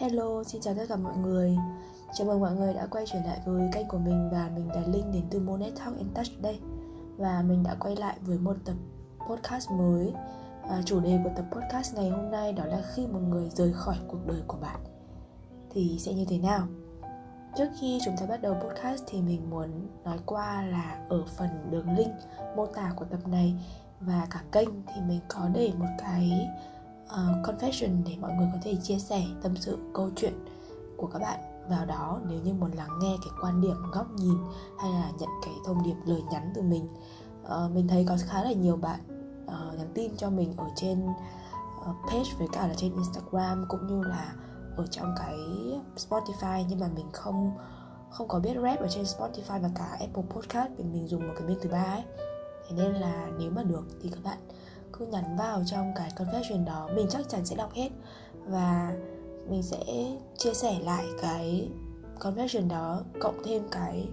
[0.00, 1.56] Hello, xin chào tất cả mọi người.
[2.14, 4.80] Chào mừng mọi người đã quay trở lại với kênh của mình Và mình là
[4.86, 6.60] Linh đến từ Monet Talk and Touch đây.
[7.16, 8.74] Và mình đã quay lại với một tập
[9.28, 10.12] podcast mới.
[10.68, 13.72] À, Chủ đề của tập podcast ngày hôm nay đó là khi một người rời
[13.72, 14.80] khỏi cuộc đời của bạn
[15.70, 16.66] Thì sẽ như thế nào?
[17.56, 21.48] Trước khi chúng ta bắt đầu podcast thì mình muốn nói qua là ở phần
[21.70, 22.12] đường link
[22.56, 23.54] mô tả của tập này
[24.00, 26.48] và cả kênh thì mình có để một cái
[27.12, 30.32] uh, confession để mọi người có thể chia sẻ tâm sự câu chuyện
[30.96, 34.36] của các bạn vào đó nếu như muốn lắng nghe cái quan điểm góc nhìn
[34.78, 36.88] hay là nhận cái thông điệp lời nhắn từ mình.
[37.42, 39.00] Uh, mình thấy có khá là nhiều bạn
[39.44, 41.06] uh, nhắn tin cho mình ở trên
[41.80, 44.34] uh, page với cả là trên Instagram cũng như là
[44.76, 45.36] ở trong cái
[45.96, 47.52] Spotify nhưng mà mình không
[48.10, 51.34] không có biết rap ở trên Spotify và cả Apple Podcast vì mình dùng một
[51.38, 52.02] cái bên thứ ba ấy.
[52.68, 54.38] Thế nên là nếu mà được thì các bạn
[55.00, 57.88] cứ nhắn vào trong cái confession đó, mình chắc chắn sẽ đọc hết.
[58.46, 58.96] Và
[59.48, 59.84] mình sẽ
[60.36, 61.68] chia sẻ lại cái
[62.18, 64.08] confession đó cộng thêm cái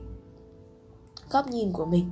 [1.32, 2.10] góc nhìn của mình.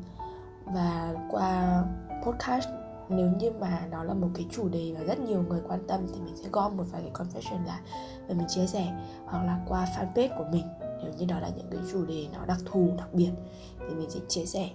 [0.65, 1.83] Và qua
[2.25, 2.67] podcast,
[3.09, 6.07] nếu như mà nó là một cái chủ đề mà rất nhiều người quan tâm
[6.13, 7.81] thì mình sẽ gom một vài cái confession lại
[8.27, 8.93] và mình chia sẻ.
[9.25, 10.65] Hoặc là qua fanpage của mình,
[11.03, 13.31] nếu như đó là những cái chủ đề nó đặc thù, đặc biệt
[13.79, 14.69] thì mình sẽ chia sẻ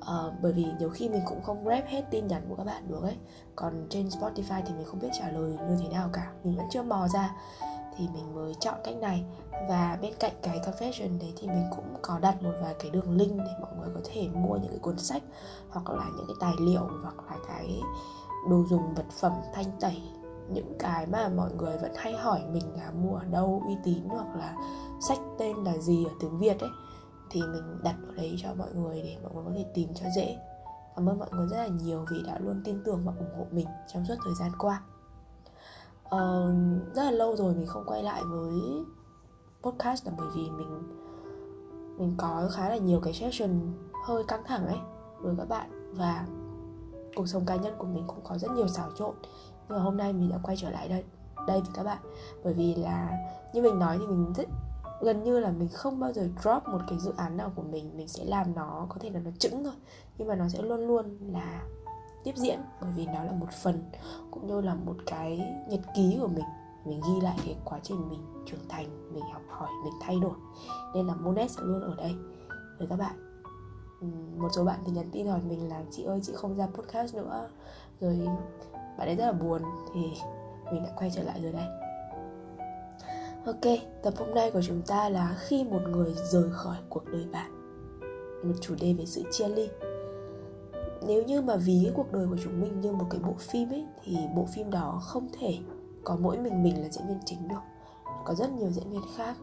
[0.00, 2.88] uh, bởi vì nhiều khi mình cũng không rep hết tin nhắn của các bạn
[2.88, 3.16] được ấy.
[3.56, 6.32] Còn trên Spotify thì mình không biết trả lời như thế nào cả.
[6.44, 7.34] Mình vẫn chưa mò ra.
[7.96, 9.24] Thì mình mới chọn cách này.
[9.68, 13.16] Và bên cạnh cái confession đấy thì mình cũng có đặt một vài cái đường
[13.16, 15.22] link để mọi người có thể mua những cái cuốn sách
[15.70, 17.80] hoặc là những cái tài liệu hoặc là cái
[18.50, 20.02] đồ dùng vật phẩm thanh tẩy.
[20.48, 24.04] Những cái mà mọi người vẫn hay hỏi mình là mua ở đâu uy tín
[24.08, 24.54] hoặc là
[25.08, 26.70] sách tên là gì ở tiếng Việt ấy
[27.30, 30.06] thì mình đặt ở đấy cho mọi người để mọi người có thể tìm cho
[30.16, 30.38] dễ.
[30.96, 33.46] Cảm ơn mọi người rất là nhiều vì đã luôn tin tưởng và ủng hộ
[33.50, 34.82] mình trong suốt thời gian qua.
[36.06, 38.52] Uh, rất là lâu rồi mình không quay lại với
[39.62, 40.82] podcast là bởi vì mình
[41.98, 43.50] mình có khá là nhiều cái session
[44.06, 44.78] hơi căng thẳng ấy
[45.20, 46.26] với các bạn và
[47.14, 49.14] cuộc sống cá nhân của mình cũng có rất nhiều xáo trộn.
[49.68, 51.04] Nhưng mà hôm nay mình đã quay trở lại đây
[51.46, 51.98] đây với các bạn.
[52.44, 53.10] Bởi vì là
[53.52, 54.48] như mình nói thì mình rất
[55.00, 57.90] gần như là mình không bao giờ drop một cái dự án nào của mình
[57.96, 59.74] mình sẽ làm nó, có thể là nó chững thôi,
[60.18, 61.62] nhưng mà nó sẽ luôn luôn là
[62.24, 63.82] tiếp diễn, bởi vì nó là một phần,
[64.30, 66.44] cũng như là một cái nhật ký của mình.
[66.84, 70.34] Mình ghi lại cái quá trình mình trưởng thành, mình học hỏi, mình thay đổi.
[70.94, 72.14] Nên là monet sẽ luôn ở đây
[72.78, 73.44] với các bạn.
[74.38, 77.14] Một số bạn thì nhắn tin hỏi mình là, chị ơi, chị không ra podcast
[77.14, 77.48] nữa.
[78.00, 78.28] Rồi
[78.98, 79.62] bạn ấy rất là buồn
[79.94, 80.00] thì
[80.72, 81.79] mình đã quay trở lại rồi đây.
[83.46, 83.60] Ok,
[84.02, 87.50] tập hôm nay của chúng ta là khi một người rời khỏi cuộc đời bạn.
[88.44, 89.68] Một chủ đề về sự chia ly.
[91.06, 93.70] Nếu như mà ví cái cuộc đời của chúng mình như một cái bộ phim
[93.70, 95.58] ấy Thì bộ phim đó không thể
[96.04, 97.60] có mỗi mình mình là diễn viên chính được.
[98.24, 99.36] Có rất nhiều diễn viên khác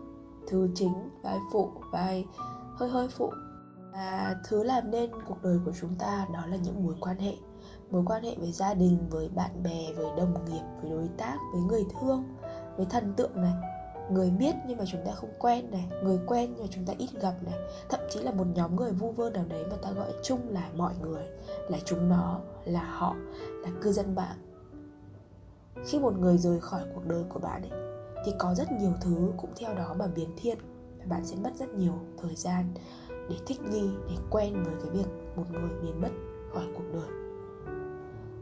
[0.47, 2.25] Thứ chính, vai phụ, vai
[2.75, 3.31] hơi hơi phụ.
[3.93, 7.33] Và thứ làm nên cuộc đời của chúng ta đó là những mối quan hệ.
[7.91, 11.37] Mối quan hệ với gia đình, với bạn bè, với đồng nghiệp, với đối tác,
[11.53, 12.23] với người thương
[12.77, 13.53] với thần tượng này
[14.11, 16.93] người biết nhưng mà chúng ta không quen này, người quen nhưng mà chúng ta
[16.97, 17.59] ít gặp này.
[17.89, 20.69] Thậm chí là một nhóm người vu vơ nào đấy mà ta gọi chung là
[20.75, 21.23] mọi người,
[21.69, 23.15] là chúng nó, là họ,
[23.49, 24.37] là cư dân mạng.
[25.85, 27.79] Khi một người rời khỏi cuộc đời của bạn ấy,
[28.25, 30.57] thì có rất nhiều thứ cũng theo đó mà biến thiên.
[30.99, 32.73] Và bạn sẽ mất rất nhiều thời gian
[33.09, 36.11] để thích nghi, để quen với cái việc một người biến mất
[36.53, 37.09] khỏi cuộc đời.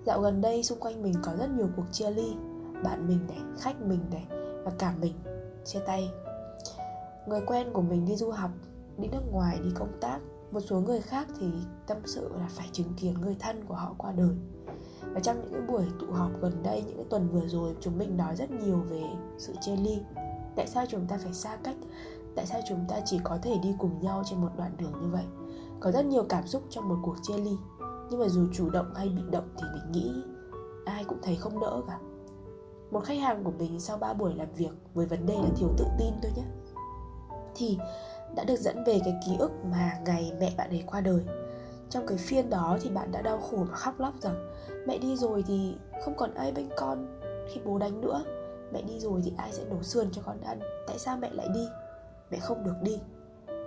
[0.05, 2.35] Dạo gần đây xung quanh mình có rất nhiều cuộc chia ly.
[2.83, 4.27] Bạn mình này, khách mình này
[4.63, 5.13] và cả mình
[5.65, 6.11] chia tay.
[7.27, 8.51] Người quen của mình đi du học,
[8.97, 10.19] đi nước ngoài, đi công tác,
[10.51, 11.47] một số người khác thì
[11.87, 14.35] tâm sự là phải chứng kiến người thân của họ qua đời.
[15.13, 17.97] Và trong những cái buổi tụ họp gần đây, những cái tuần vừa rồi, chúng
[17.97, 19.03] mình nói rất nhiều về
[19.37, 20.01] sự chia ly.
[20.55, 21.75] Tại sao chúng ta phải xa cách?
[22.35, 25.07] Tại sao chúng ta chỉ có thể đi cùng nhau trên một đoạn đường như
[25.11, 25.25] vậy?
[25.79, 27.57] Có rất nhiều cảm xúc trong một cuộc chia ly.
[28.09, 30.11] Nhưng mà dù chủ động hay bị động thì mình nghĩ
[30.85, 31.99] ai cũng thấy không đỡ cả
[32.91, 35.69] một khách hàng của mình sau 3 buổi làm việc với vấn đề là thiếu
[35.78, 36.43] tự tin thôi nhé.
[37.55, 37.78] Thì
[38.35, 41.22] đã được dẫn về cái ký ức mà ngày mẹ bạn ấy qua đời.
[41.90, 44.52] Trong cái phiên đó thì bạn đã đau khổ và khóc lóc rằng,
[44.87, 48.23] mẹ đi rồi thì không còn ai bên con khi bố đánh nữa.
[48.73, 50.59] Mẹ đi rồi thì ai sẽ nấu sườn cho con ăn?
[50.88, 51.67] Tại sao mẹ lại đi?
[52.31, 52.99] Mẹ không được đi.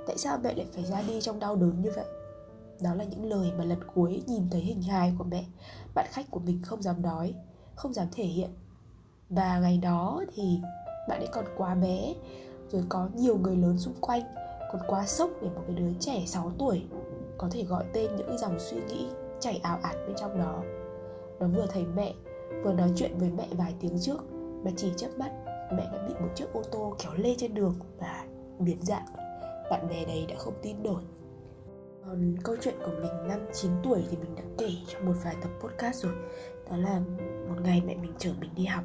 [0.06, 2.06] Tại sao mẹ lại phải ra đi trong đau đớn như vậy?
[2.80, 5.44] Đó là những lời mà lần cuối nhìn thấy hình hài của mẹ.
[5.94, 7.34] Bạn khách của mình không dám nói,
[7.74, 8.50] không dám thể hiện
[9.30, 10.60] và ngày đó thì
[11.08, 12.14] bạn ấy còn quá bé,
[12.68, 14.22] rồi có nhiều người lớn xung quanh,
[14.72, 16.84] còn quá sốc để một cái đứa trẻ 6 tuổi
[17.38, 19.06] có thể gọi tên những dòng suy nghĩ
[19.40, 20.62] chảy ảo ạt bên trong đó.
[21.40, 22.14] Nó vừa thấy mẹ,
[22.62, 24.18] vừa nói chuyện với mẹ vài tiếng trước,
[24.64, 25.30] mà chỉ chớp mắt,
[25.72, 28.24] mẹ đã bị một chiếc ô tô kéo lê trên đường và
[28.58, 29.06] biến dạng.
[29.70, 31.02] Bạn bè này đã không tin nổi.
[32.06, 35.36] Còn câu chuyện của mình năm 9 tuổi thì mình đã kể trong một vài
[35.42, 36.12] tập podcast rồi.
[36.70, 37.00] Đó là
[37.48, 38.84] một ngày mẹ mình chở mình đi học.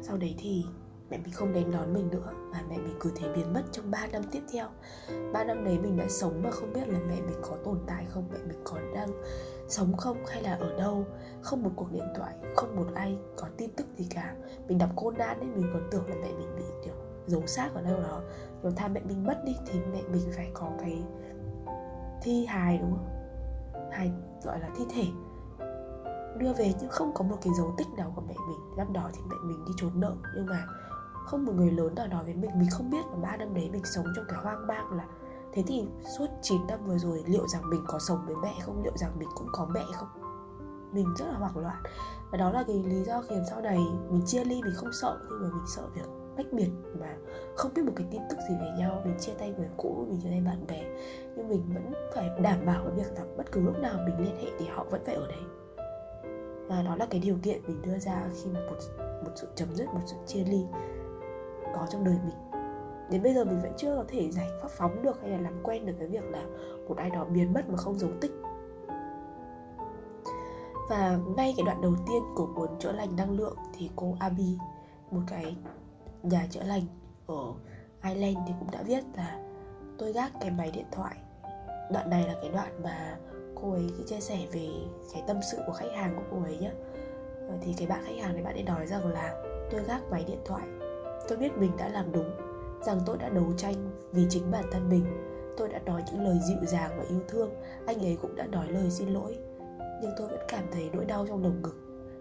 [0.00, 0.64] Sau đấy thì
[1.10, 3.90] mẹ mình không đến đón mình nữa Và mẹ mình cứ thế biến mất trong
[3.90, 4.66] 3 năm tiếp theo.
[5.32, 8.06] 3 năm đấy mình đã sống mà không biết là mẹ mình có tồn tại
[8.08, 9.10] không Mẹ mình còn đang
[9.70, 11.04] sống không hay là ở đâu.
[11.42, 14.34] Không một cuộc điện thoại, không một ai có tin tức gì cả.
[14.68, 16.94] Mình đọc cô nan nên mình còn tưởng là mẹ mình bị kiểu
[17.26, 18.22] giấu xác ở đâu đó.
[18.62, 21.02] Rồi tha mẹ mình mất đi thì mẹ mình phải có cái
[22.22, 23.08] thi hài đúng không?
[23.90, 24.12] Hài
[24.44, 25.04] gọi là thi thể
[26.40, 28.76] đưa về nhưng không có một cái dấu tích nào của mẹ mình.
[28.76, 30.66] Năm đó thì mẹ mình đi trốn nợ, nhưng mà
[31.26, 33.70] không một người lớn nào nói với mình mình không biết mà ba năm đấy
[33.72, 35.06] mình sống trong cái hoang mang là
[35.52, 35.88] thế thì
[36.18, 38.82] suốt 9 năm vừa rồi liệu rằng mình có sống với mẹ không?
[38.82, 40.08] Liệu rằng mình cũng có mẹ không?
[40.92, 41.82] Mình rất là hoảng loạn.
[42.30, 43.78] Và đó là cái lý do khiến sau này
[44.10, 46.06] mình chia ly, mình không sợ, nhưng mà mình sợ việc
[46.36, 46.70] tách biệt
[47.00, 47.16] mà
[47.56, 49.02] không biết một cái tin tức gì về nhau.
[49.04, 50.82] Mình chia tay người cũ, mình chia tay bạn bè,
[51.36, 54.36] nhưng mình vẫn phải đảm bảo cái việc là bất cứ lúc nào mình liên
[54.36, 55.42] hệ thì họ vẫn phải ở đấy
[56.70, 58.76] và đó là cái điều kiện mình đưa ra khi mà một
[59.24, 60.64] một sự chấm dứt, một sự chia ly
[61.74, 62.62] có trong đời mình.
[63.10, 65.62] Đến bây giờ mình vẫn chưa có thể giải pháp phóng được hay là làm
[65.62, 66.42] quen được cái việc là
[66.88, 68.32] một ai đó biến mất mà không dấu tích.
[70.90, 74.58] Và ngay cái đoạn đầu tiên của cuốn chữa lành năng lượng thì cô Abi
[75.10, 75.56] một cái
[76.22, 76.82] nhà chữa lành
[77.26, 77.54] ở
[78.04, 79.38] Ireland thì cũng đã viết là
[79.98, 81.16] tôi gác cái máy điện thoại
[81.92, 83.18] đoạn này là cái đoạn mà
[83.62, 84.68] cô ấy chia sẻ về
[85.12, 86.70] cái tâm sự của khách hàng của cô ấy nhé
[87.48, 90.24] ờ, thì cái bạn khách hàng này bạn ấy nói rằng là tôi gác máy
[90.26, 90.62] điện thoại,
[91.28, 92.30] tôi biết mình đã làm đúng,
[92.82, 95.04] rằng tôi đã đấu tranh vì chính bản thân mình,
[95.56, 97.50] tôi đã nói những lời dịu dàng và yêu thương,
[97.86, 99.38] anh ấy cũng đã nói lời xin lỗi,
[100.02, 101.76] nhưng tôi vẫn cảm thấy nỗi đau trong lồng ngực.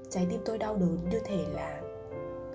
[0.09, 1.81] Trái tim tôi đau đớn như thể là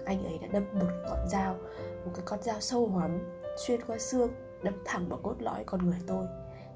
[0.04, 1.56] anh ấy đã đâm một con dao,
[2.04, 3.18] một cái con dao sâu hoắm
[3.56, 4.30] xuyên qua xương,
[4.62, 6.26] đâm thẳng vào cốt lõi con người tôi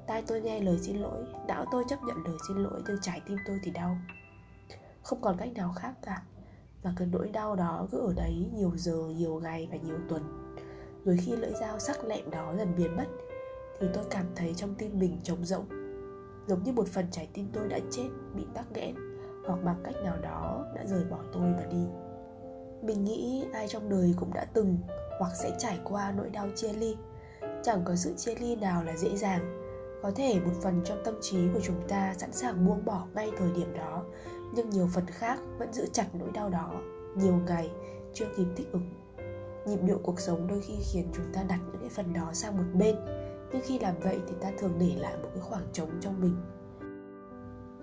[0.09, 3.21] tai tôi nghe lời xin lỗi, não tôi chấp nhận lời xin lỗi, nhưng trái
[3.27, 3.97] tim tôi thì đau.
[5.03, 6.21] Không còn cách nào khác cả.
[6.83, 10.55] Và cái nỗi đau đó cứ ở đấy nhiều giờ, nhiều ngày và nhiều tuần.
[11.05, 13.05] Rồi khi lưỡi dao sắc lẹm đó dần biến mất,
[13.79, 15.65] thì tôi cảm thấy trong tim mình trống rỗng.
[16.47, 18.95] Giống như một phần trái tim tôi đã chết, bị tắc nghẽn,
[19.47, 21.85] hoặc bằng cách nào đó đã rời bỏ tôi và đi.
[22.81, 24.77] Mình nghĩ ai trong đời cũng đã từng
[25.19, 26.97] hoặc sẽ trải qua nỗi đau chia ly.
[27.63, 29.58] Chẳng có sự chia ly nào là dễ dàng
[30.01, 33.31] có thể một phần trong tâm trí của chúng ta sẵn sàng buông bỏ ngay
[33.37, 34.03] thời điểm đó,
[34.53, 36.71] nhưng nhiều phần khác vẫn giữ chặt nỗi đau đó.
[37.15, 37.71] Nhiều ngày,
[38.13, 38.89] chưa kịp thích ứng.
[39.65, 42.57] Nhịp điệu cuộc sống đôi khi khiến chúng ta đặt những cái phần đó sang
[42.57, 42.95] một bên,
[43.51, 46.35] nhưng khi làm vậy thì ta thường để lại một cái khoảng trống trong mình.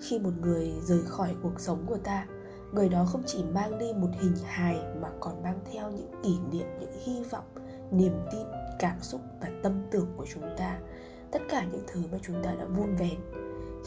[0.01, 2.27] Khi một người rời khỏi cuộc sống của ta,
[2.73, 6.39] người đó không chỉ mang đi một hình hài mà còn mang theo những kỷ
[6.53, 7.45] niệm, những hy vọng,
[7.91, 8.47] niềm tin,
[8.79, 10.79] cảm xúc và tâm tưởng của chúng ta
[11.33, 13.19] tất cả những thứ mà chúng ta đã vun vén.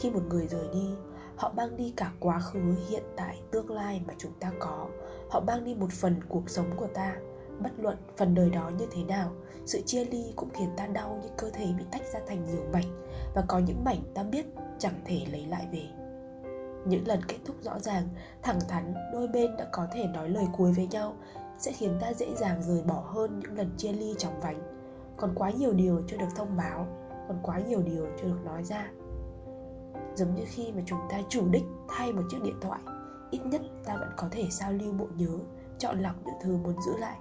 [0.00, 0.90] Khi một người rời đi,
[1.36, 4.86] họ mang đi cả quá khứ, hiện tại, tương lai mà chúng ta có.
[5.30, 7.16] Họ mang đi một phần cuộc sống của ta.
[7.58, 9.32] Bất luận phần đời đó như thế nào,
[9.66, 12.64] sự chia ly cũng khiến ta đau như cơ thể bị tách ra thành nhiều
[12.72, 14.46] mảnh và có những mảnh ta biết
[14.78, 15.82] chẳng thể lấy lại về.
[16.86, 18.08] Những lần kết thúc rõ ràng,
[18.42, 21.16] thẳng thắn, đôi bên đã có thể nói lời cuối với nhau
[21.58, 24.60] sẽ khiến ta dễ dàng rời bỏ hơn những lần chia ly chóng vánh.
[25.16, 26.86] Còn quá nhiều điều chưa được thông báo
[27.30, 28.90] còn quá nhiều điều chưa được nói ra.
[30.14, 32.80] Giống như khi mà chúng ta chủ đích thay một chiếc điện thoại,
[33.30, 35.38] ít nhất ta vẫn có thể sao lưu bộ nhớ,
[35.78, 37.18] chọn lọc những thứ muốn giữ lại.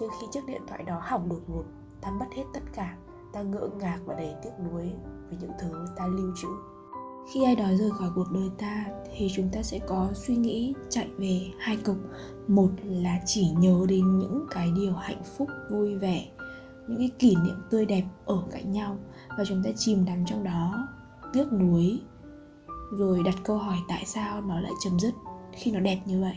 [0.00, 1.64] Nhưng khi chiếc điện thoại đó hỏng đột ngột,
[2.00, 2.96] ta mất hết tất cả,
[3.32, 4.92] ta ngỡ ngàng và đầy tiếc nuối
[5.28, 6.48] với những thứ ta lưu trữ.
[7.32, 8.86] Khi ai đó rời khỏi cuộc đời ta,
[9.16, 11.96] thì chúng ta sẽ có suy nghĩ chạy về hai cực.
[12.48, 16.26] Một là chỉ nhớ đến những cái điều hạnh phúc, vui vẻ
[16.90, 18.96] những cái kỷ niệm tươi đẹp ở cạnh nhau
[19.38, 20.88] và chúng ta chìm đắm trong đó,
[21.32, 22.00] tiếc nuối.
[22.92, 25.14] Rồi đặt câu hỏi tại sao nó lại chấm dứt
[25.52, 26.36] khi nó đẹp như vậy?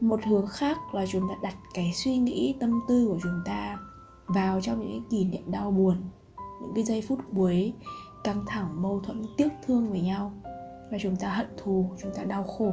[0.00, 3.78] Một hướng khác là chúng ta đặt cái suy nghĩ, tâm tư của chúng ta
[4.26, 5.96] vào trong những cái kỷ niệm đau buồn,
[6.62, 7.72] những cái giây phút cuối
[8.24, 10.32] căng thẳng, mâu thuẫn, tiếc thương với nhau.
[10.90, 12.72] Và chúng ta hận thù, chúng ta đau khổ.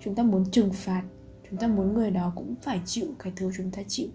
[0.00, 1.02] Chúng ta muốn trừng phạt,
[1.50, 4.08] chúng ta muốn người đó cũng phải chịu cái thứ chúng ta chịu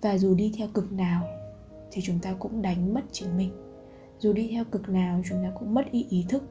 [0.00, 1.24] và dù đi theo cực nào
[1.90, 3.50] thì chúng ta cũng đánh mất chính mình.
[4.18, 6.42] Dù đi theo cực nào chúng ta cũng mất ý ý thức.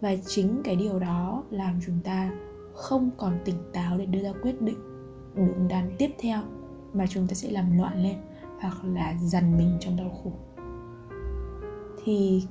[0.00, 2.32] Và chính cái điều đó làm chúng ta
[2.74, 4.78] không còn tỉnh táo để đưa ra quyết định
[5.34, 6.42] đúng đắn tiếp theo,
[6.92, 8.16] mà chúng ta sẽ làm loạn lên
[8.60, 10.32] hoặc là dằn mình trong đau khổ.
[12.04, 12.42] Thì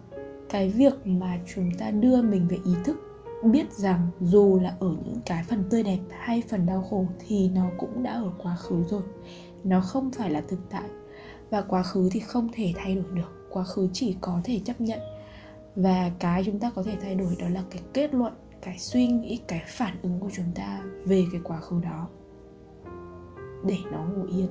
[0.50, 2.98] cái việc mà chúng ta đưa mình về ý thức,
[3.44, 7.50] biết rằng dù là ở những cái phần tươi đẹp hay phần đau khổ thì
[7.50, 9.02] nó cũng đã ở quá khứ rồi
[9.64, 10.90] nó không phải là thực tại.
[11.50, 14.82] Và quá khứ thì không thể thay đổi được, quá khứ chỉ có thể chấp
[14.82, 15.00] nhận.
[15.76, 19.08] Và cái chúng ta có thể thay đổi đó là cái kết luận, cái suy
[19.08, 22.08] nghĩ, cái phản ứng của chúng ta về cái quá khứ đó.
[23.66, 24.50] Để nó ngủ yên.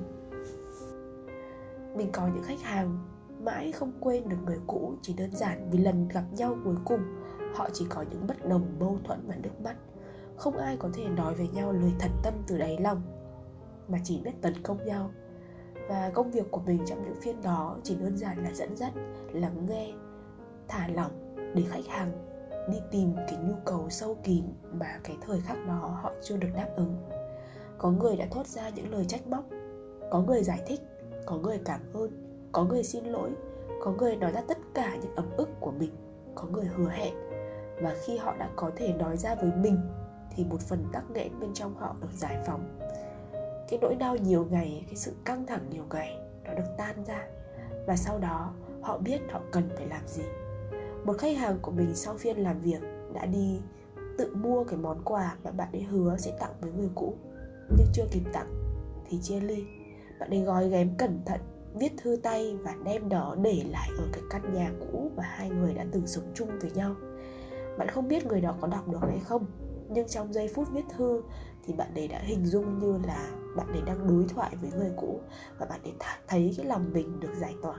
[1.95, 2.97] Mình có những khách hàng
[3.43, 7.01] mãi không quên được người cũ, chỉ đơn giản vì lần gặp nhau cuối cùng,
[7.55, 9.75] họ chỉ có những bất đồng, mâu thuẫn và nước mắt.
[10.37, 13.01] Không ai có thể nói với nhau lời thật tâm từ đáy lòng
[13.89, 15.11] mà chỉ biết tấn công nhau.
[15.89, 18.93] Và công việc của mình trong những phiên đó chỉ đơn giản là dẫn dắt,
[19.31, 19.93] lắng nghe,
[20.67, 22.11] thả lỏng để khách hàng
[22.71, 26.49] đi tìm cái nhu cầu sâu kín mà cái thời khắc đó họ chưa được
[26.55, 26.95] đáp ứng.
[27.77, 29.43] Có người đã thốt ra những lời trách móc,
[30.11, 30.79] có người giải thích,
[31.25, 32.09] có người cảm ơn,
[32.51, 33.29] có người xin lỗi,
[33.81, 35.91] có người nói ra tất cả những ấm ức của mình,
[36.35, 37.13] có người hứa hẹn.
[37.81, 39.77] Và khi họ đã có thể nói ra với mình,
[40.35, 42.79] thì một phần tắc nghẽn bên trong họ được giải phóng
[43.69, 47.27] cái nỗi đau nhiều ngày, cái sự căng thẳng nhiều ngày nó được tan ra.
[47.87, 50.23] Và sau đó, họ biết họ cần phải làm gì.
[51.05, 52.81] Một khách hàng của mình sau phiên làm việc
[53.13, 53.59] đã đi
[54.17, 57.13] tự mua cái món quà mà bạn ấy hứa sẽ tặng với người cũ,
[57.77, 58.47] nhưng chưa kịp tặng,
[59.09, 59.65] thì chia ly.
[60.19, 61.41] Bạn ấy gói ghém cẩn thận,
[61.73, 65.49] viết thư tay và đem đó để lại ở cái căn nhà cũ mà hai
[65.49, 66.95] người đã từng sống chung với nhau.
[67.77, 69.45] Bạn không biết người đó có đọc được hay không,
[69.89, 71.21] nhưng trong giây phút viết thư
[71.65, 74.91] thì bạn ấy đã hình dung như là bạn ấy đang đối thoại với người
[74.97, 75.19] cũ
[75.59, 75.93] và bạn ấy
[76.27, 77.77] thấy cái lòng mình được giải tỏa.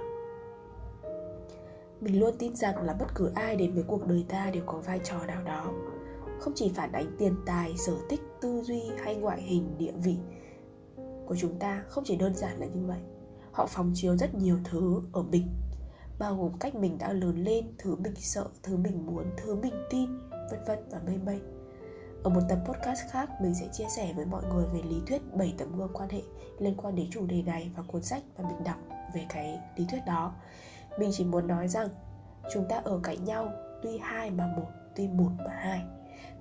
[2.01, 4.79] Mình luôn tin rằng là bất cứ ai đến với cuộc đời ta đều có
[4.79, 5.73] vai trò nào đó.
[6.41, 10.17] Không chỉ phản ánh tiền tài, sở thích, tư duy hay ngoại hình, địa vị
[11.27, 13.01] của chúng ta, không chỉ đơn giản là như vậy.
[13.53, 15.49] Họ phóng chiếu rất nhiều thứ ở mình,
[16.19, 19.75] bao gồm cách mình đã lớn lên, thứ mình sợ, thứ mình muốn, thứ mình
[19.91, 20.19] tin,
[20.51, 21.41] vân vân và mây mây
[22.23, 25.23] ở một tập podcast khác, mình sẽ chia sẻ với mọi người về lý thuyết
[25.35, 26.23] 7 tấm gương quan hệ
[26.59, 28.77] liên quan đến chủ đề này và cuốn sách mà mình đọc
[29.15, 30.33] về cái lý thuyết đó.
[30.99, 31.89] Mình chỉ muốn nói rằng,
[32.53, 35.83] chúng ta ở cạnh nhau tuy hai mà một, tuy một mà hai.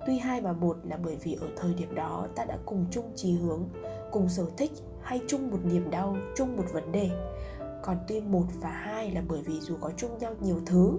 [0.06, 3.12] Tuy hai mà một là bởi vì ở thời điểm đó ta đã cùng chung
[3.14, 3.68] chí hướng,
[4.10, 4.72] cùng sở thích
[5.02, 7.10] hay chung một niềm đau, chung một vấn đề.
[7.82, 10.98] Còn tuy một và hai là bởi vì dù có chung nhau nhiều thứ,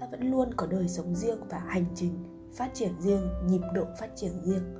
[0.00, 3.84] ta vẫn luôn có đời sống riêng và hành trình phát triển riêng, nhịp độ
[3.98, 4.74] phát triển riêng.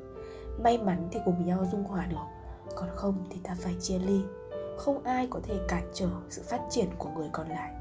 [0.58, 2.16] May mắn thì cùng nhau dung hòa được,
[2.76, 4.20] còn không thì ta phải chia ly.
[4.76, 7.74] Không ai có thể cản trở sự phát triển của người còn lại.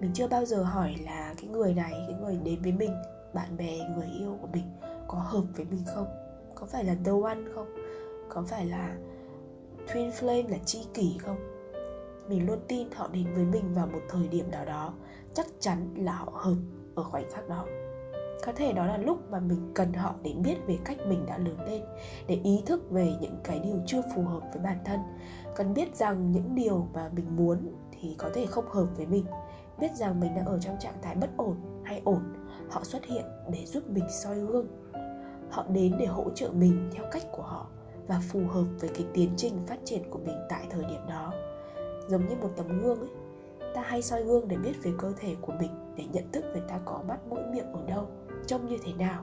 [0.00, 2.94] Mình chưa bao giờ hỏi là cái người này, cái người đến với mình,
[3.34, 4.64] bạn bè, người yêu của mình
[5.08, 6.06] có hợp với mình không?
[6.54, 7.74] Có phải là the one không?
[8.28, 8.96] Có phải là
[9.86, 11.36] twin flame là chi kỷ không?
[12.28, 14.94] Mình luôn tin họ đến với mình vào một thời điểm nào đó,
[15.34, 16.56] chắc chắn là họ hợp
[16.94, 17.66] ở khoảnh khắc đó
[18.42, 21.38] có thể đó là lúc mà mình cần họ để biết về cách mình đã
[21.38, 21.82] lớn lên,
[22.26, 25.00] để ý thức về những cái điều chưa phù hợp với bản thân.
[25.56, 27.58] Cần biết rằng những điều mà mình muốn
[28.00, 29.24] thì có thể không hợp với mình.
[29.78, 32.22] Biết rằng mình đang ở trong trạng thái bất ổn hay ổn,
[32.70, 34.66] họ xuất hiện để giúp mình soi gương.
[35.50, 37.66] Họ đến để hỗ trợ mình theo cách của họ
[38.06, 41.32] và phù hợp với cái tiến trình phát triển của mình tại thời điểm đó.
[42.08, 43.10] Giống như một tấm gương ấy,
[43.74, 46.60] ta hay soi gương để biết về cơ thể của mình, để nhận thức về
[46.68, 48.06] ta có mắt mũi miệng ở đâu
[48.46, 49.22] trông như thế nào.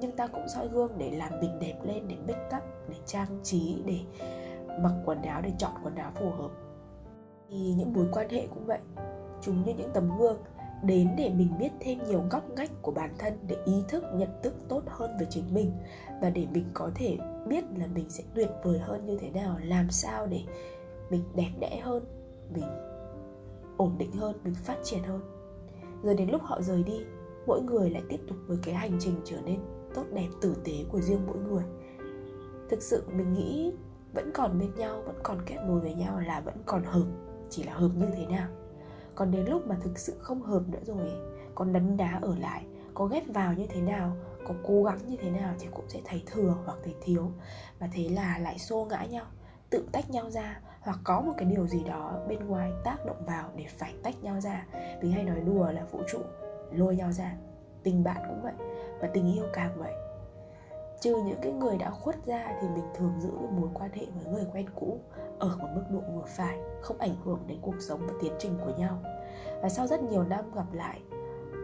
[0.00, 3.40] Nhưng ta cũng soi gương để làm mình đẹp lên, để make up, để trang
[3.42, 3.98] trí, để
[4.80, 6.50] mặc quần áo, để chọn quần áo phù hợp.
[7.50, 8.80] Thì những mối quan hệ cũng vậy.
[9.42, 10.38] Chúng như những tấm gương
[10.82, 14.28] đến để mình biết thêm nhiều góc ngách của bản thân để ý thức, nhận
[14.42, 15.72] thức tốt hơn về chính mình
[16.20, 19.56] và để mình có thể biết là mình sẽ tuyệt vời hơn như thế nào,
[19.62, 20.40] làm sao để
[21.10, 22.04] mình đẹp đẽ hơn,
[22.54, 22.64] mình
[23.76, 25.20] ổn định hơn, mình phát triển hơn.
[26.02, 27.00] Rồi đến lúc họ rời đi
[27.48, 29.60] mỗi người lại tiếp tục với cái hành trình trở nên
[29.94, 31.64] tốt đẹp tử tế của riêng mỗi người.
[32.70, 33.72] Thực sự mình nghĩ
[34.12, 37.06] vẫn còn bên nhau, vẫn còn kết nối với nhau là vẫn còn hợp,
[37.50, 38.48] chỉ là hợp như thế nào.
[39.14, 41.10] Còn đến lúc mà thực sự không hợp nữa rồi,
[41.54, 42.64] có nấn đá ở lại,
[42.94, 44.16] có ghét vào như thế nào,
[44.48, 47.30] có cố gắng như thế nào thì cũng sẽ thấy thừa hoặc thấy thiếu.
[47.78, 49.24] Và thế là lại xô ngã nhau,
[49.70, 53.24] tự tách nhau ra hoặc có một cái điều gì đó bên ngoài tác động
[53.26, 54.66] vào để phải tách nhau ra.
[55.02, 56.18] Mình hay nói đùa là vũ trụ
[56.72, 57.36] lôi nhau ra.
[57.82, 58.52] Tình bạn cũng vậy
[59.00, 59.92] và tình yêu càng vậy.
[61.00, 64.32] Trừ những cái người đã khuất ra thì mình thường giữ mối quan hệ với
[64.32, 65.00] người quen cũ
[65.38, 68.58] ở một mức độ vừa phải, không ảnh hưởng đến cuộc sống và tiến trình
[68.64, 68.98] của nhau.
[69.62, 71.00] Và sau rất nhiều năm gặp lại,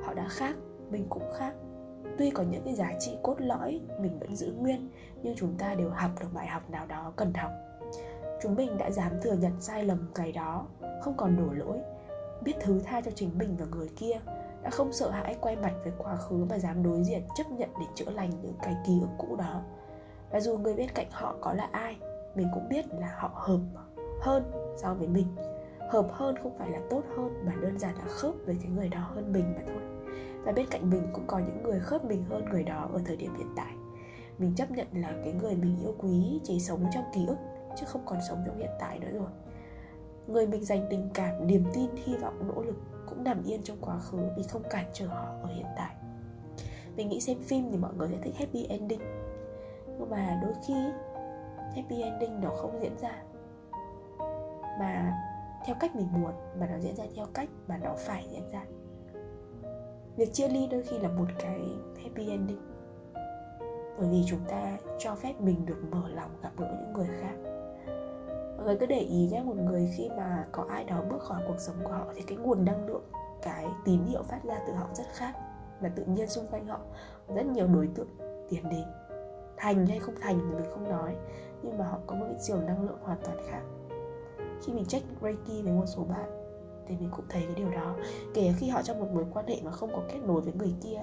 [0.04, 0.54] họ đã khác,
[0.90, 1.54] mình cũng khác.
[2.18, 4.88] Tuy có những cái giá trị cốt lõi, mình vẫn giữ nguyên,
[5.22, 7.50] nhưng chúng ta đều học được bài học nào đó cần học.
[8.42, 10.66] Chúng mình đã dám thừa nhận sai lầm cái đó,
[11.02, 11.78] không còn đổ lỗi,
[12.42, 14.20] biết thứ tha cho chính mình và người kia
[14.64, 17.68] đã không sợ hãi quay mặt với quá khứ mà dám đối diện, chấp nhận
[17.80, 19.62] để chữa lành những cái ký ức cũ đó.
[20.30, 21.96] Và dù người bên cạnh họ có là ai,
[22.34, 23.60] mình cũng biết là họ hợp
[24.20, 25.26] hơn so với mình.
[25.90, 28.88] Hợp hơn không phải là tốt hơn, mà đơn giản là khớp với cái người
[28.88, 29.82] đó hơn mình mà thôi.
[30.44, 33.16] Và bên cạnh mình cũng có những người khớp mình hơn người đó ở thời
[33.16, 33.72] điểm hiện tại.
[34.38, 37.36] Mình chấp nhận là cái người mình yêu quý chỉ sống trong ký ức,
[37.76, 39.28] chứ không còn sống trong hiện tại nữa rồi.
[40.26, 42.76] Người mình dành tình cảm, niềm tin, hy vọng, nỗ lực
[43.14, 45.94] cũng nằm yên trong quá khứ vì không cản trở họ ở hiện tại.
[46.96, 49.00] Mình nghĩ xem phim thì mọi người sẽ thích happy ending.
[49.86, 50.74] Nhưng mà đôi khi,
[51.76, 53.22] happy ending nó không diễn ra
[54.78, 55.12] mà
[55.66, 58.64] theo cách mình muốn, mà nó diễn ra theo cách mà nó phải diễn ra.
[60.16, 61.60] Việc chia ly đôi khi là một cái
[62.02, 62.60] happy ending.
[63.98, 67.53] Bởi vì chúng ta cho phép mình được mở lòng gặp gỡ những người khác
[68.64, 71.42] mọi người cứ để ý nhé, một người khi mà có ai đó bước khỏi
[71.48, 73.04] cuộc sống của họ thì cái nguồn năng lượng,
[73.42, 75.34] cái tín hiệu phát ra từ họ rất khác
[75.80, 76.80] và tự nhiên xung quanh họ.
[77.34, 78.08] Rất nhiều đối tượng
[78.48, 78.84] tiến đến.
[79.56, 81.16] Thành hay không thành thì mình không nói,
[81.62, 83.62] nhưng mà họ có một cái chiều năng lượng hoàn toàn khác.
[84.62, 86.44] Khi mình check reiki với một số bạn
[86.86, 87.96] thì mình cũng thấy cái điều đó.
[88.34, 90.74] Kể khi họ trong một mối quan hệ mà không có kết nối với người
[90.82, 91.00] kia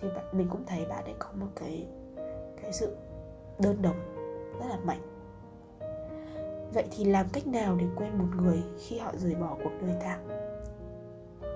[0.00, 1.86] thì bạn, mình cũng thấy bạn ấy có một cái
[2.62, 2.96] cái sự
[3.58, 3.96] đơn độc
[4.60, 5.15] rất là mạnh
[6.76, 9.96] vậy thì làm cách nào để quên một người khi họ rời bỏ cuộc đời
[10.00, 10.18] ta?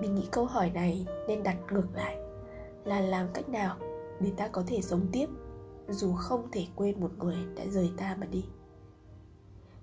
[0.01, 2.19] Mình nghĩ câu hỏi này nên đặt ngược lại,
[2.85, 3.77] là làm cách nào
[4.21, 5.27] để ta có thể sống tiếp
[5.89, 8.45] dù không thể quên một người đã rời ta mà đi?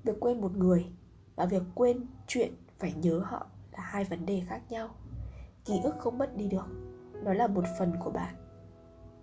[0.03, 0.85] Việc quên một người
[1.35, 4.89] và việc quên chuyện phải nhớ họ là hai vấn đề khác nhau.
[5.65, 6.65] Ký ức không mất đi được,
[7.23, 8.35] nó là một phần của bạn.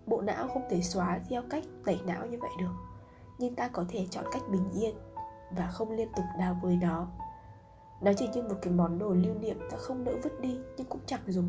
[0.06, 2.74] Bộ não không thể xóa theo cách tẩy não như vậy được,
[3.38, 4.94] nhưng ta có thể chọn cách bình yên
[5.56, 7.06] và không liên tục đào bới nó.
[8.00, 10.86] Nó chỉ như một cái món đồ lưu niệm ta không nỡ vứt đi nhưng
[10.86, 11.48] cũng chẳng dùng.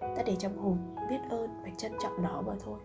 [0.00, 0.78] Ta để trong hồn
[1.10, 2.78] biết ơn và trân trọng nó mà thôi.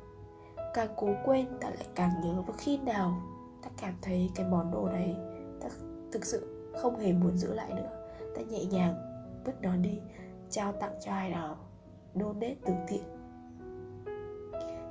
[0.73, 3.21] Càng cố quên, ta lại càng nhớ và khi nào
[3.63, 5.15] ta cảm thấy cái món đồ này
[5.61, 5.67] ta
[6.11, 8.07] thực sự không hề muốn giữ lại nữa.
[8.35, 8.95] Ta nhẹ nhàng
[9.45, 9.99] vứt nó đi,
[10.49, 11.57] trao tặng cho ai đó,
[12.15, 13.03] donate từ thiện.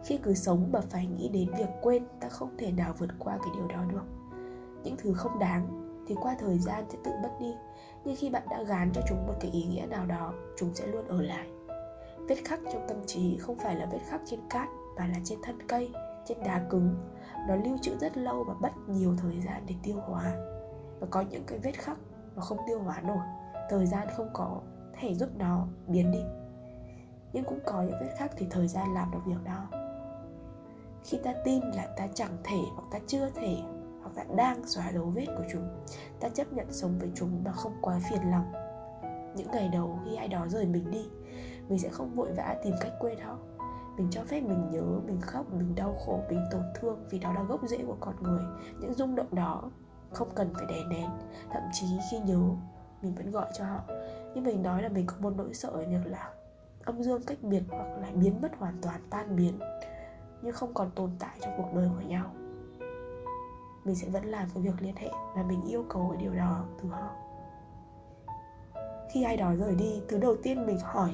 [0.05, 3.39] Khi cứ sống mà phải nghĩ đến việc quên, ta không thể nào vượt qua
[3.39, 4.18] cái điều đó được
[4.89, 7.55] những thứ không đáng thì qua thời gian sẽ tự mất đi.
[8.05, 10.87] Nhưng khi bạn đã gán cho chúng một cái ý nghĩa nào đó, chúng sẽ
[10.87, 11.49] luôn ở lại.
[12.29, 15.39] Vết khắc trong tâm trí không phải là vết khắc trên cát, mà là trên
[15.43, 15.93] thân cây,
[16.27, 16.95] trên đá cứng.
[17.49, 20.35] Nó lưu trữ rất lâu và mất nhiều thời gian để tiêu hóa.
[21.01, 21.99] Và có những cái vết khắc
[22.37, 23.27] nó không tiêu hóa nổi,
[23.71, 24.61] thời gian không có
[25.01, 26.23] thể giúp nó biến đi.
[27.33, 29.67] Nhưng cũng có những vết khắc thì thời gian làm được việc đó.
[31.05, 33.57] Khi ta tin là ta chẳng thể hoặc ta chưa thể
[34.15, 35.69] hoặc ta đang xóa dấu vết của chúng.
[36.21, 38.53] Ta chấp nhận sống với chúng mà không quá phiền lòng.
[39.37, 41.09] Những ngày đầu khi ai đó rời mình đi,
[41.69, 43.39] mình sẽ không vội vã tìm cách quên họ.
[43.97, 47.33] Mình cho phép mình nhớ, mình khóc, mình đau khổ, mình tổn thương vì đó
[47.33, 48.43] là gốc rễ của con người.
[48.81, 49.71] Những rung động đó
[50.13, 51.11] không cần phải đè nén.
[51.51, 52.41] Thậm chí khi nhớ,
[53.03, 53.81] mình vẫn gọi cho họ.
[54.35, 56.31] Nhưng mình nói là mình có một nỗi sợ ở việc là
[56.85, 59.59] âm dương cách biệt hoặc là biến mất hoàn toàn, tan biến,
[60.43, 62.31] nhưng không còn tồn tại trong cuộc đời của nhau
[63.89, 66.65] mình sẽ vẫn làm cái việc liên hệ và mình yêu cầu cái điều đó
[66.83, 67.11] từ họ.
[69.13, 71.11] Khi ai đó rời đi, thứ đầu tiên mình hỏi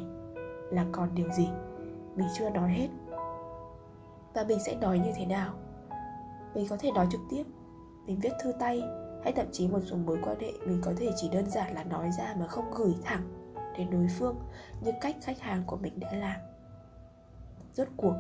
[0.71, 1.49] là còn điều gì?
[2.17, 2.89] Mình chưa nói hết.
[4.35, 5.55] Và mình sẽ nói như thế nào?
[6.55, 7.45] Mình có thể nói trực tiếp,
[8.07, 8.83] mình viết thư tay,
[9.25, 11.85] hay thậm chí một số mối quan hệ mình có thể chỉ đơn giản là
[11.85, 14.37] nói ra mà không gửi thẳng đến đối phương
[14.85, 16.41] như cách khách hàng của mình đã làm.
[17.73, 18.15] Rốt cuộc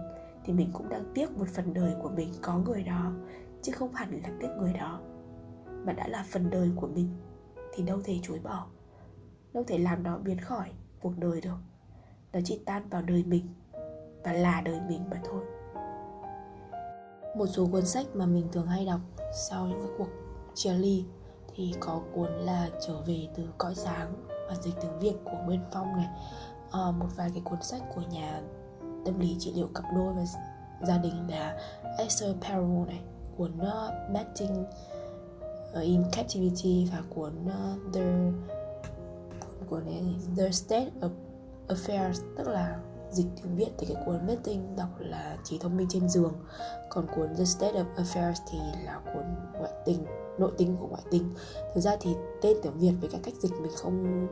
[0.44, 3.12] thì mình cũng đang tiếc một phần đời của mình có người đó
[3.64, 5.00] chứ không hẳn là tiếc người đó.
[5.84, 7.08] Mà đã là phần đời của mình
[7.74, 8.66] thì đâu thể chối bỏ
[9.54, 11.58] đâu thể làm nó biến khỏi cuộc đời được.
[12.32, 13.48] Nó chỉ tan vào đời mình
[14.24, 15.44] và là đời mình mà thôi.
[17.36, 19.00] Một số cuốn sách mà mình thường hay đọc
[19.48, 20.08] sau những cái cuộc
[20.54, 21.04] chia ly
[21.54, 24.14] thì có cuốn là trở về từ cõi sáng
[24.48, 26.08] và dịch tiếng việt của nguyên phong này.
[26.70, 28.42] À, một vài cái cuốn sách của nhà
[29.04, 30.24] tâm lý trị liệu cặp đôi và
[30.86, 31.58] gia đình là
[31.98, 33.00] Esther Perel này
[33.36, 34.64] cuốn uh, Matching
[35.72, 38.30] ờ, in Captivity và cuốn uh, The
[39.70, 40.04] cuốn này
[40.36, 41.10] The State of
[41.68, 42.78] Affairs tức là
[43.10, 46.32] dịch tiếng Việt thì cái cuốn Meeting đọc là trí thông minh trên giường.
[46.88, 49.24] Còn cuốn The State of Affairs thì là cuốn
[49.58, 50.04] ngoại tình
[50.38, 51.34] nội tình của ngoại tình.
[51.74, 54.26] Thực ra thì tên tiếng Việt với cái cách dịch mình không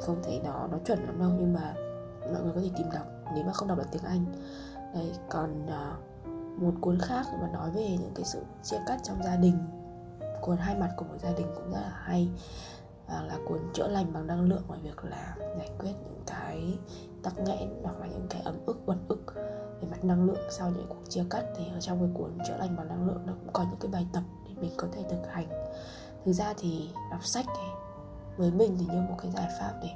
[0.00, 1.74] không thấy nó nó chuẩn lắm đâu nhưng mà
[2.32, 3.06] mọi người có thể tìm đọc.
[3.34, 4.24] Nếu mà không đọc được tiếng Anh.
[4.94, 6.13] Đấy còn uh,
[6.56, 9.58] một cuốn khác mà nói về những cái sự chia cắt trong gia đình.
[10.40, 12.28] Cuốn hai mặt của một gia đình cũng rất là hay
[13.08, 16.78] và là cuốn chữa lành bằng năng lượng ngoài việc là giải quyết những cái
[17.22, 19.34] tắc nghẽn hoặc là những cái ấm ức uất ức
[19.80, 21.44] về mặt năng lượng sau những cuộc chia cắt.
[21.56, 23.90] Thì ở trong cái cuốn chữa lành bằng năng lượng nó cũng có những cái
[23.90, 25.46] bài tập để mình có thể thực hành.
[26.24, 27.68] Thực ra thì đọc sách thì
[28.36, 29.88] với mình thì như một cái giải pháp để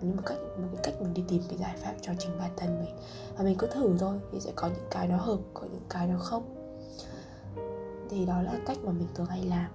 [0.00, 2.50] nhưng một cách một cái cách mình đi tìm cái giải pháp cho chính bản
[2.56, 2.94] thân mình,
[3.36, 6.06] và mình cứ thử thôi, thì sẽ có những cái nó hợp, có những cái
[6.06, 6.42] nó không.
[8.10, 9.70] Thì đó là cách mà mình thường hay làm.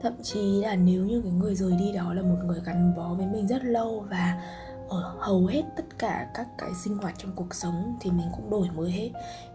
[0.00, 3.14] Thậm chí là nếu như cái người rời đi đó là một người gắn bó
[3.14, 4.42] với mình rất lâu và
[4.88, 8.50] ở hầu hết tất cả các cái sinh hoạt trong cuộc sống thì mình cũng
[8.50, 9.10] đổi mới hết.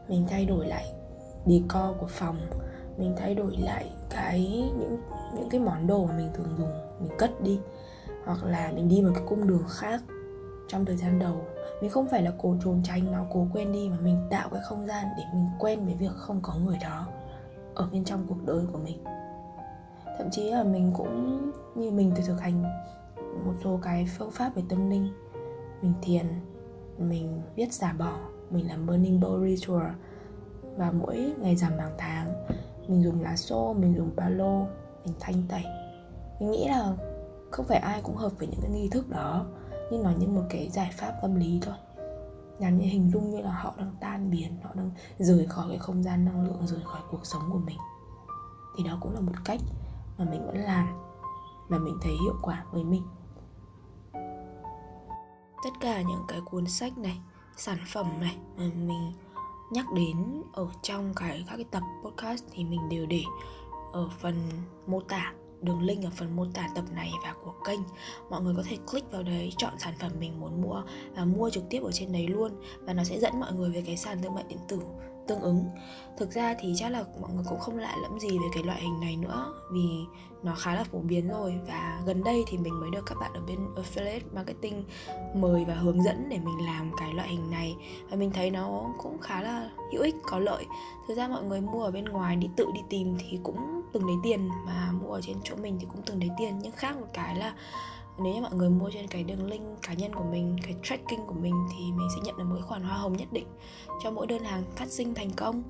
[0.07, 0.93] Mình thay đổi lại
[1.45, 2.37] decor của phòng,
[2.97, 4.97] mình thay đổi lại cái, những
[5.35, 7.59] những cái món đồ mà mình thường dùng, mình cất đi
[8.29, 10.01] hoặc là mình đi một cái cung đường khác
[10.67, 11.41] trong thời gian đầu.
[11.81, 14.61] Mình không phải là cố trốn tránh nó cố quên đi mà mình tạo cái
[14.63, 17.07] không gian để mình quen với việc không có người đó
[17.75, 19.03] ở bên trong cuộc đời của mình.
[20.17, 22.63] Thậm chí là mình cũng như mình từ thực hành
[23.45, 25.13] một số cái phương pháp về tâm linh.
[25.81, 26.25] Mình thiền,
[26.97, 28.13] mình viết giả bỏ,
[28.49, 29.87] mình làm burning bowl ritual.
[30.77, 32.45] Và mỗi ngày giảm hàng tháng,
[32.87, 34.59] mình dùng lá xô, mình dùng ba lô,
[35.05, 35.63] mình thanh tẩy.
[36.39, 36.93] Mình nghĩ là
[37.51, 39.45] không phải ai cũng hợp với những cái nghi thức đó,
[39.91, 41.75] nhưng nó như một cái giải pháp tâm lý thôi.
[42.59, 45.77] Làm như hình dung như là họ đang tan biến, họ đang rời khỏi cái
[45.77, 47.77] không gian năng lượng, rời khỏi cuộc sống của mình.
[48.77, 49.59] Thì đó cũng là một cách
[50.17, 50.87] mà mình vẫn làm,
[51.69, 53.03] mà mình thấy hiệu quả với mình.
[55.63, 57.19] Tất cả những cái cuốn sách này,
[57.57, 59.13] sản phẩm này mà mình
[59.71, 63.23] nhắc đến ở trong cái, các cái tập podcast thì mình đều để
[63.93, 64.49] ở phần
[64.87, 67.79] mô tả đường link ở phần mô tả tập này và của kênh.
[68.29, 70.83] Mọi người có thể click vào đấy, chọn sản phẩm mình muốn mua
[71.15, 72.51] và mua trực tiếp ở trên đấy luôn.
[72.79, 74.79] Và nó sẽ dẫn mọi người về cái sàn thương mại điện tử
[75.29, 75.65] tương ứng.
[76.17, 78.81] Thực ra thì chắc là mọi người cũng không lạ lẫm gì về cái loại
[78.81, 79.89] hình này nữa, vì
[80.43, 81.59] nó khá là phổ biến rồi.
[81.67, 84.83] Và gần đây thì mình mới được các bạn ở bên affiliate marketing
[85.35, 87.75] mời và hướng dẫn để mình làm cái loại hình này.
[88.09, 90.65] Và mình thấy nó cũng khá là hữu ích, có lợi.
[91.07, 94.05] Thực ra mọi người mua ở bên ngoài đi tự đi tìm thì cũng từng
[94.05, 96.59] lấy tiền, mà mua ở trên chỗ mình thì cũng từng lấy tiền.
[96.61, 97.53] Nhưng khác một cái là
[98.23, 101.25] nếu như mọi người mua trên cái đường link cá nhân của mình cái tracking
[101.27, 103.47] của mình thì mình sẽ nhận được một cái khoản hoa hồng nhất định.
[104.03, 105.63] Cho mỗi đơn hàng phát sinh thành công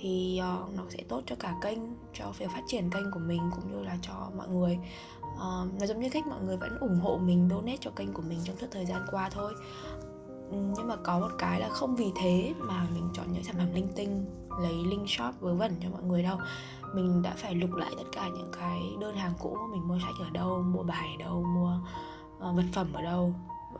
[0.00, 1.78] thì uh, nó sẽ tốt cho cả kênh
[2.12, 4.78] cho việc phát triển kênh của mình cũng như là cho mọi người.
[5.22, 8.22] Uh, nó giống như cách mọi người vẫn ủng hộ mình donate cho kênh của
[8.22, 9.52] mình trong suốt thời gian qua thôi.
[10.50, 13.56] Ừ, nhưng mà có một cái là không vì thế mà mình chọn những sản
[13.58, 14.24] phẩm linh tinh
[14.60, 16.38] lấy link shop vớ vẩn cho mọi người đâu.
[16.94, 20.14] Mình đã phải lục lại tất cả những cái đơn hàng cũ mình mua sách
[20.20, 21.80] ở đâu mua bài ở đâu mua
[22.36, 23.34] uh, vật phẩm ở đâu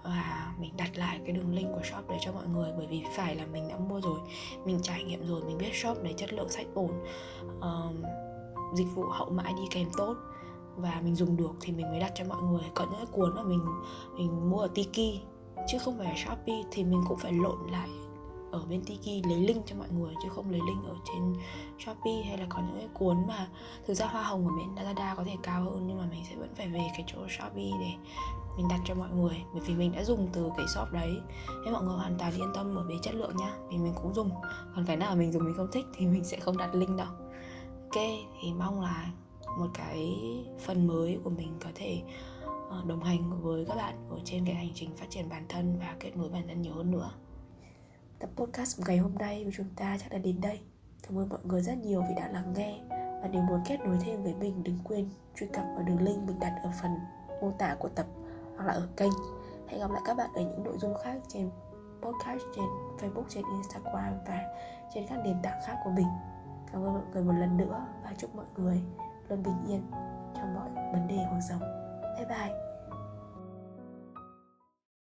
[0.05, 2.72] và mình đặt lại cái đường link của shop đấy cho mọi người.
[2.76, 4.20] Bởi vì phải là mình đã mua rồi
[4.64, 6.90] mình trải nghiệm rồi mình biết shop đấy chất lượng sách ổn
[7.59, 7.94] uh,
[8.74, 10.16] dịch vụ hậu mãi đi kèm tốt.
[10.76, 12.64] Và mình dùng được thì mình mới đặt cho mọi người.
[12.74, 13.61] Có những cái cuốn mà mình
[14.16, 15.20] mình mua ở Tiki
[15.66, 17.88] chứ không phải Shopee thì mình cũng phải lộn lại
[18.50, 21.35] ở bên Tiki lấy link cho mọi người, chứ không lấy link ở trên
[21.79, 23.48] Shopee hay là có những cái cuốn mà
[23.87, 26.37] thực ra hoa hồng của bên Lazada có thể cao hơn nhưng mà mình sẽ
[26.37, 27.92] vẫn phải về cái chỗ Shopee để
[28.57, 29.42] mình đặt cho mọi người.
[29.52, 31.20] Bởi vì mình đã dùng từ cái shop đấy.
[31.64, 34.14] Nên mọi người hoàn toàn yên tâm ở về chất lượng nhá, vì mình cũng
[34.14, 34.31] dùng.
[34.74, 37.09] Còn cái nào mình dùng mình không thích thì mình sẽ không đặt link đâu.
[37.83, 38.02] Ok,
[38.40, 39.11] thì mong là
[39.59, 40.18] một cái
[40.61, 42.02] phần mới của mình có thể
[42.70, 45.79] Ờ, đồng hành với các bạn ở trên cái hành trình phát triển bản thân
[45.79, 47.11] và kết nối bản thân nhiều hơn nữa.
[48.18, 50.61] Tập podcast của ngày hôm nay của chúng ta chắc là đến đây.
[51.02, 52.79] Cảm ơn mọi người rất nhiều vì đã lắng nghe.
[53.22, 56.22] Và nếu muốn kết nối thêm với mình, đừng quên truy cập vào đường link
[56.26, 56.90] mình đặt ở phần
[57.42, 58.07] mô tả của tập
[58.57, 59.12] hoặc là ở kênh.
[59.68, 61.50] Hẹn gặp lại các bạn ở những nội dung khác trên
[62.02, 62.64] podcast, trên
[62.98, 64.42] facebook, trên instagram và
[64.94, 66.07] trên các nền tảng khác của mình.
[66.72, 68.83] Cảm ơn mọi người một lần nữa và chúc mọi người
[69.29, 69.83] luôn bình yên
[70.37, 71.86] trong mọi vấn đề cuộc sống.
[72.16, 72.76] 拜拜。